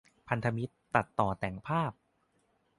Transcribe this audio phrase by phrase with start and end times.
[0.27, 1.91] พันธมิตร ตัดต่อแต่งภาพ?